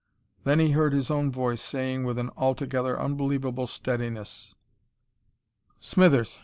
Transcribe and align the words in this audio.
Then 0.45 0.57
he 0.57 0.71
heard 0.71 0.93
his 0.93 1.11
own 1.11 1.31
voice 1.31 1.61
saying 1.61 2.05
with 2.05 2.17
an 2.17 2.31
altogether 2.35 2.99
unbelievable 2.99 3.67
steadiness: 3.67 4.55
"Smithers! 5.79 6.39